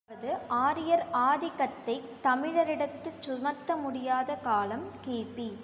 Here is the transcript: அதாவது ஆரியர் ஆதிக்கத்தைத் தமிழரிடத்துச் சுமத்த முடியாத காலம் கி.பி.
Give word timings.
அதாவது 0.09 0.31
ஆரியர் 0.59 1.03
ஆதிக்கத்தைத் 1.21 2.07
தமிழரிடத்துச் 2.23 3.19
சுமத்த 3.19 3.75
முடியாத 3.75 4.35
காலம் 4.43 4.87
கி.பி. 5.01 5.51